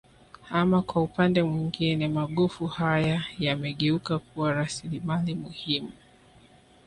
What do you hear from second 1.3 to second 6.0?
mwingine magofu haya yamegeuka kuwa rasilimali muhimu